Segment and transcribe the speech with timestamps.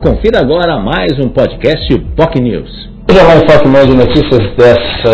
[0.00, 2.88] Confira agora mais um podcast POC News.
[3.10, 5.12] O Jornal em Foque de Notícias dessa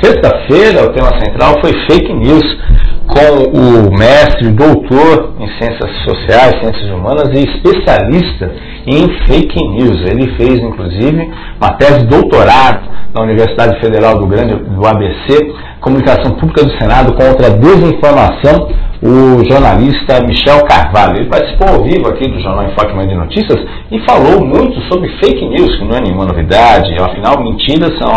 [0.00, 2.44] sexta-feira, o tema central foi fake news,
[3.08, 8.52] com o mestre, doutor em ciências sociais, ciências humanas e especialista
[8.86, 10.00] em fake news.
[10.08, 16.36] Ele fez, inclusive, uma tese de doutorado na Universidade Federal do Grande do ABC, Comunicação
[16.36, 18.68] Pública do Senado contra a Desinformação
[19.02, 21.16] o jornalista Michel Carvalho.
[21.16, 25.08] Ele participou ao vivo aqui do Jornal Enfoque Manhã de Notícias e falou muito sobre
[25.22, 28.10] fake news, que não é nenhuma novidade, afinal, mentiras são,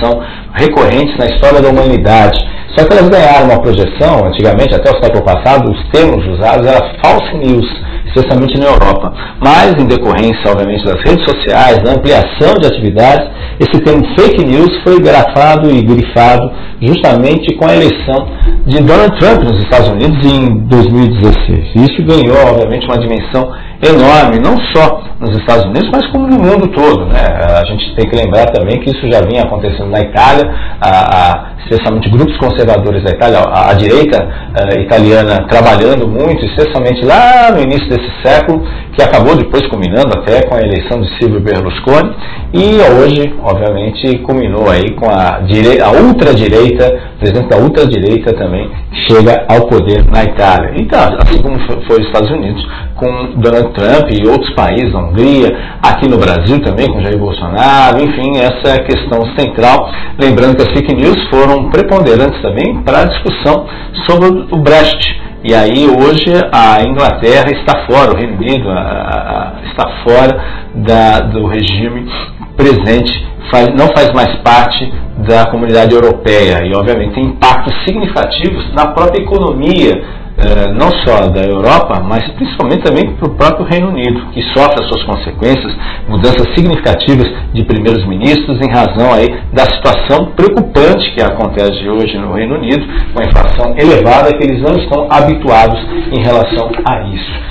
[0.00, 0.22] são
[0.54, 2.38] recorrentes na história da humanidade.
[2.76, 6.86] Só que elas ganharam uma projeção, antigamente, até o século passado, os termos usados eram
[7.02, 9.12] false news especialmente na Europa.
[9.42, 13.28] Mas, em decorrência, obviamente, das redes sociais, da ampliação de atividades,
[13.58, 18.26] esse termo fake news foi grafado e grifado justamente com a eleição
[18.66, 21.72] de Donald Trump nos Estados Unidos em 2016.
[21.74, 23.52] E isso ganhou, obviamente, uma dimensão
[23.82, 27.06] enorme, não só nos Estados Unidos, mas como no mundo todo.
[27.06, 27.20] Né?
[27.60, 31.50] A gente tem que lembrar também que isso já vinha acontecendo na Itália, a, a,
[31.60, 37.60] especialmente grupos conservadores da Itália, a, a direita uh, italiana trabalhando muito, especialmente lá no
[37.60, 42.14] início desse século, que acabou depois culminando até com a eleição de Silvio Berlusconi,
[42.52, 48.68] e hoje, obviamente, culminou aí com a, direi a ultradireita, presidente da ultradireita também
[49.08, 50.72] chega ao poder na Itália.
[50.76, 52.66] Então, assim como foi os Estados Unidos,
[53.00, 55.48] com Donald Trump e outros países, a Hungria,
[55.82, 59.90] aqui no Brasil também, com Jair Bolsonaro, enfim, essa é a questão central.
[60.20, 63.66] Lembrando que as fake news foram preponderantes também para a discussão
[64.06, 65.18] sobre o Brexit.
[65.42, 70.38] E aí hoje a Inglaterra está fora, o Reino Unido a, a, está fora
[70.74, 72.06] da, do regime
[72.54, 74.92] presente, faz, não faz mais parte
[75.26, 80.19] da comunidade europeia e obviamente tem impactos significativos na própria economia
[80.74, 84.88] não só da Europa, mas principalmente também para o próprio Reino Unido, que sofre as
[84.88, 85.76] suas consequências,
[86.08, 92.32] mudanças significativas de primeiros ministros em razão aí da situação preocupante que acontece hoje no
[92.32, 95.78] Reino Unido, com a inflação elevada que eles não estão habituados
[96.12, 97.49] em relação a isso.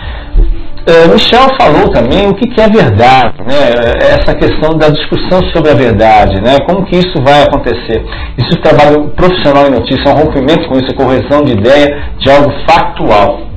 [0.89, 3.69] Uh, Michel falou também o que, é verdade, né?
[4.01, 6.57] essa questão da discussão sobre a verdade, né?
[6.65, 8.03] como que isso vai acontecer.
[8.35, 12.15] Isso é trabalho profissional em notícia, é um rompimento com isso, a correção de ideia
[12.17, 13.48] de algo factual.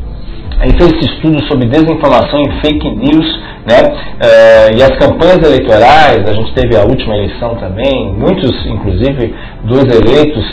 [0.63, 3.79] Ele fez esse estudo sobre desinformação e fake news né?
[3.79, 9.35] Uh, e as campanhas eleitorais, a gente teve a última eleição também, muitos, inclusive,
[9.65, 10.45] dos eleitos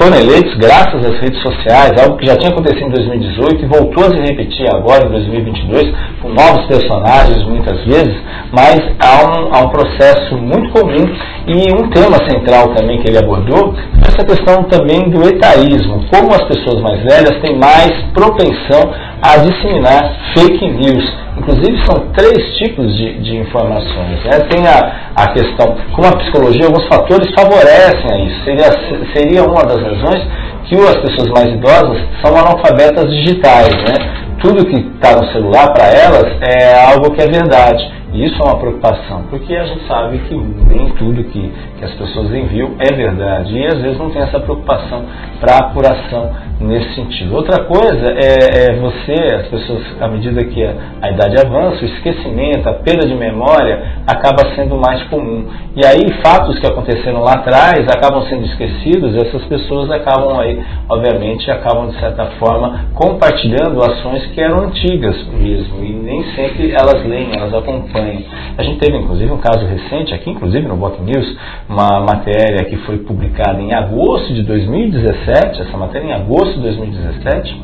[0.00, 4.04] foram eleitos graças às redes sociais, algo que já tinha acontecido em 2018 e voltou
[4.04, 8.14] a se repetir agora em 2022, com novos personagens muitas vezes,
[8.50, 11.04] mas há um, há um processo muito comum
[11.46, 16.44] e um tema central também que ele abordou, essa questão também do etaísmo, como as
[16.44, 18.92] pessoas mais velhas têm mais propensão
[19.24, 24.22] a disseminar fake news Inclusive, são três tipos de, de informações.
[24.24, 24.38] Né?
[24.48, 28.44] Tem a, a questão, como a psicologia, alguns fatores favorecem a isso.
[28.44, 30.22] Seria, seria uma das razões
[30.64, 33.74] que as pessoas mais idosas são analfabetas digitais.
[33.74, 34.24] Né?
[34.40, 37.92] Tudo que está no celular para elas é algo que é verdade.
[38.12, 41.90] E isso é uma preocupação, porque a gente sabe que nem tudo que, que as
[41.94, 43.58] pessoas enviam é verdade.
[43.58, 45.04] E às vezes não tem essa preocupação
[45.40, 46.30] para apuração
[46.66, 47.34] nesse sentido.
[47.34, 52.68] Outra coisa é, é, você, as pessoas, à medida que a, idade avança, o esquecimento,
[52.68, 55.46] a perda de memória acaba sendo mais comum.
[55.76, 60.62] E aí fatos que aconteceram lá atrás acabam sendo esquecidos e essas pessoas acabam aí,
[60.88, 65.84] obviamente, acabam de certa forma compartilhando ações que eram antigas mesmo.
[65.84, 68.22] E nem sempre elas leem, elas acompanham.
[68.56, 71.36] A gente teve inclusive um caso recente aqui, inclusive no Bot News,
[71.68, 77.62] uma matéria que foi publicada em agosto de 2017, essa matéria em agosto de 2017,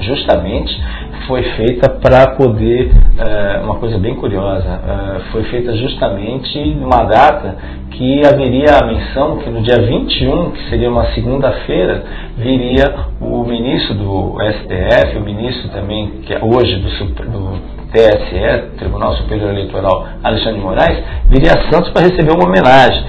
[0.00, 0.82] justamente
[1.26, 7.56] foi feita para poder, uh, uma coisa bem curiosa, uh, foi feita justamente numa data
[7.90, 12.04] que haveria a menção que no dia 21, que seria uma segunda-feira,
[12.36, 12.84] viria
[13.20, 16.88] o ministro do STF, o ministro também, que é hoje do,
[17.30, 23.04] do TSE, Tribunal Superior Eleitoral, Alexandre Moraes, viria a Santos para receber uma homenagem.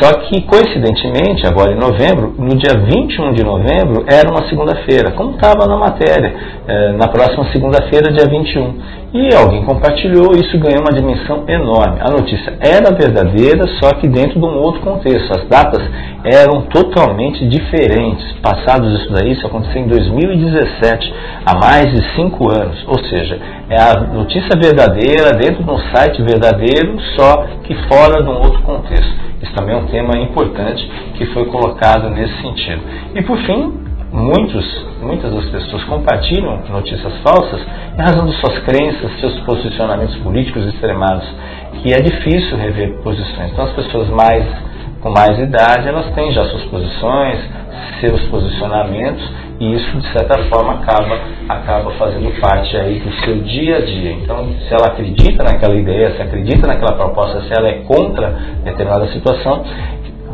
[0.00, 5.32] Só que, coincidentemente, agora em novembro, no dia 21 de novembro, era uma segunda-feira, como
[5.32, 6.32] estava na matéria,
[6.68, 8.74] eh, na próxima segunda-feira, dia 21.
[9.12, 11.98] E alguém compartilhou, isso ganhou uma dimensão enorme.
[12.00, 15.30] A notícia era verdadeira, só que dentro de um outro contexto.
[15.36, 15.82] As datas
[16.24, 18.24] eram totalmente diferentes.
[18.40, 21.12] Passados isso daí, isso aconteceu em 2017,
[21.44, 22.82] há mais de cinco anos.
[22.86, 23.38] Ou seja,
[23.68, 28.62] é a notícia verdadeira dentro de um site verdadeiro, só que fora de um outro
[28.62, 29.31] contexto.
[29.42, 32.80] Isso também é um tema importante que foi colocado nesse sentido.
[33.14, 33.72] E por fim,
[34.12, 37.60] muitos, muitas das pessoas compartilham notícias falsas
[37.98, 41.26] em razão de suas crenças, seus posicionamentos políticos extremados,
[41.82, 43.50] que é difícil rever posições.
[43.52, 44.46] Então as pessoas mais
[45.00, 47.38] com mais idade, elas têm já suas posições,
[48.00, 49.28] seus posicionamentos,
[49.62, 54.10] e isso de certa forma acaba, acaba fazendo parte aí do seu dia a dia.
[54.10, 58.30] Então, se ela acredita naquela ideia, se acredita naquela proposta, se ela é contra
[58.64, 59.64] determinada situação,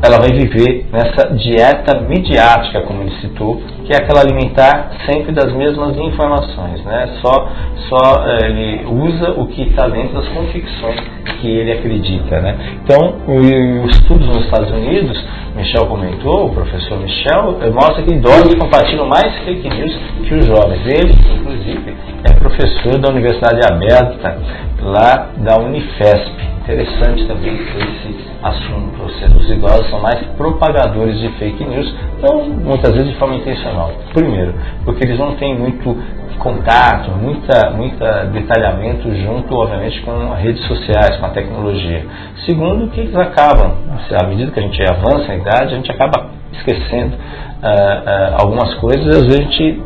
[0.03, 5.53] ela vai viver nessa dieta midiática, como ele citou, que é aquela alimentar sempre das
[5.53, 7.19] mesmas informações, né?
[7.21, 7.49] Só,
[7.89, 11.01] só é, ele usa o que está dentro das convicções
[11.41, 12.57] que ele acredita, né?
[12.83, 15.25] Então, os estudos nos Estados Unidos,
[15.57, 20.47] Michel comentou, o professor Michel, eh, mostra que idosos compartilham mais fake news que os
[20.47, 20.87] jovens.
[20.87, 21.97] Ele, inclusive,
[22.29, 24.39] é professor da Universidade Aberta,
[24.83, 26.58] lá da Unifesp.
[26.69, 33.09] Interessante também esse assunto, os idosos são mais propagadores de fake news, então muitas vezes
[33.09, 33.91] de forma intencional.
[34.13, 34.53] Primeiro,
[34.85, 35.97] porque eles não têm muito
[36.39, 42.05] contato, muita, muita detalhamento junto, obviamente, com as redes sociais, com a tecnologia.
[42.45, 43.73] Segundo, que eles acabam,
[44.23, 48.75] à medida que a gente avança na idade, a gente acaba esquecendo uh, uh, algumas
[48.75, 49.83] coisas e às vezes a gente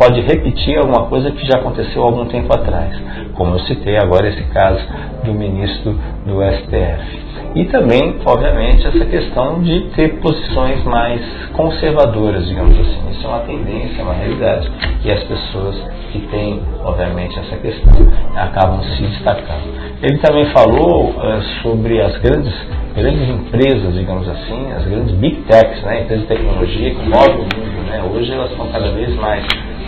[0.00, 2.98] pode repetir alguma coisa que já aconteceu algum tempo atrás,
[3.34, 4.80] como eu citei agora esse caso
[5.22, 5.92] do ministro
[6.24, 7.30] do STF.
[7.54, 11.20] E também, obviamente, essa questão de ter posições mais
[11.52, 13.10] conservadoras, digamos assim.
[13.10, 14.70] Isso é uma tendência, é uma realidade.
[15.04, 15.76] E as pessoas
[16.12, 17.92] que têm, obviamente, essa questão
[18.36, 19.68] acabam se destacando.
[20.00, 22.54] Ele também falou uh, sobre as grandes,
[22.94, 27.38] grandes empresas, digamos assim, as grandes big techs, né, empresas de tecnologia que movem o
[27.40, 27.86] mundo.
[27.86, 29.44] Né, hoje elas estão cada vez mais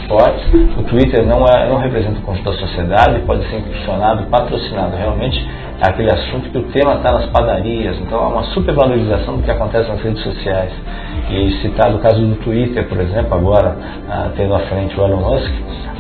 [0.07, 0.45] fortes.
[0.77, 4.97] O Twitter não, é, não representa o conjunto da sociedade, pode ser impulsionado, patrocinado.
[4.97, 5.49] Realmente
[5.81, 9.51] é aquele assunto que o tema está nas padarias, então há uma supervalorização do que
[9.51, 10.73] acontece nas redes sociais.
[11.31, 13.77] E citado o caso do Twitter, por exemplo, agora
[14.09, 15.53] ah, tendo à frente o Elon Musk,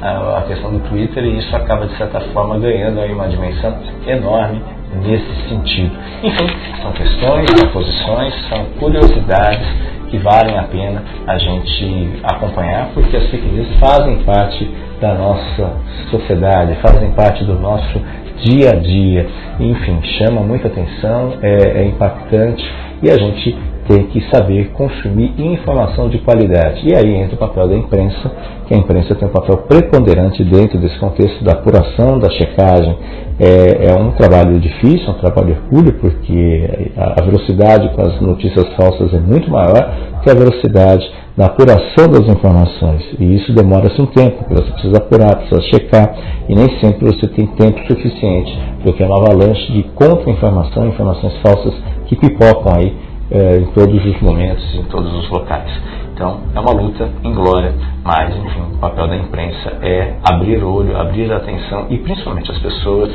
[0.02, 3.74] ah, a questão do Twitter, e isso acaba de certa forma ganhando aí uma dimensão
[4.06, 4.62] enorme
[5.04, 5.92] nesse sentido.
[6.22, 6.46] Enfim,
[6.82, 9.66] são questões, são posições, são curiosidades
[10.12, 14.70] que valem a pena a gente acompanhar, porque as fake news fazem parte
[15.00, 15.72] da nossa
[16.10, 17.98] sociedade, fazem parte do nosso
[18.44, 19.26] dia a dia.
[19.58, 22.62] Enfim, chama muita atenção, é, é impactante
[23.02, 23.56] e a gente
[23.88, 26.82] tem que saber consumir informação de qualidade.
[26.84, 28.30] E aí entra o papel da imprensa,
[28.66, 32.96] que a imprensa tem um papel preponderante dentro desse contexto da apuração, da checagem.
[33.40, 39.12] É, é um trabalho difícil, um trabalho hercúleo, porque a velocidade com as notícias falsas
[39.12, 43.02] é muito maior que a velocidade na apuração das informações.
[43.18, 46.14] E isso demora-se um tempo, porque você precisa apurar, precisa checar,
[46.48, 48.52] e nem sempre você tem tempo suficiente,
[48.82, 51.74] porque é uma avalanche de contra-informação, informações falsas
[52.06, 55.70] que pipocam aí é, em todos os momentos, em todos os locais.
[56.14, 57.74] Então, é uma luta em glória,
[58.04, 62.50] mas, enfim, o papel da imprensa é abrir o olho, abrir a atenção e, principalmente,
[62.50, 63.10] as pessoas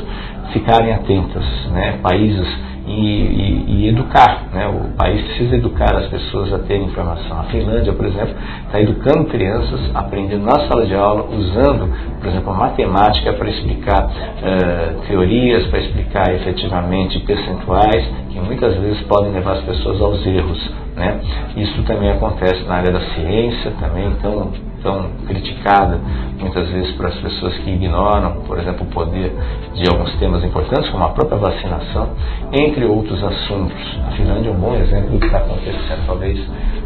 [0.51, 1.43] ficarem atentas.
[1.71, 1.99] Né?
[2.01, 2.47] Países
[2.87, 4.47] e, e, e, educar.
[4.53, 4.65] Né?
[4.67, 7.39] O país precisa educar as pessoas a terem informação.
[7.39, 8.33] A Finlândia, por exemplo,
[8.65, 14.05] está educando crianças, aprendendo na sala de aula, usando, por exemplo, a matemática para explicar
[14.05, 20.71] uh, teorias, para explicar efetivamente percentuais, que muitas vezes podem levar as pessoas aos erros.
[20.95, 21.19] Né?
[21.57, 24.51] Isso também acontece na área da ciência, também, então
[24.81, 25.99] tão criticada
[26.39, 29.33] muitas vezes por as pessoas que ignoram, por exemplo, o poder
[29.73, 32.09] de alguns temas importantes, como a própria vacinação,
[32.53, 33.99] entre outros assuntos.
[34.07, 36.05] A Finlândia é um bom exemplo do que está acontecendo.
[36.05, 36.39] Talvez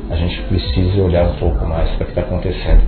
[0.10, 2.82] a gente precise olhar um pouco mais para o que está acontecendo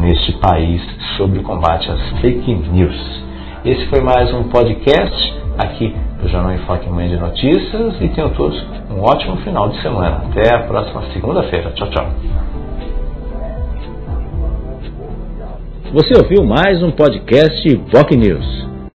[0.00, 0.82] neste país
[1.16, 3.24] sobre o combate às fake news.
[3.64, 8.62] Esse foi mais um podcast aqui do Jornal Enfoque Manhã de Notícias e tenham todos
[8.90, 10.22] um ótimo final de semana.
[10.30, 11.72] Até a próxima segunda-feira.
[11.72, 12.45] Tchau, tchau.
[15.92, 18.75] Você ouviu mais um podcast POC News.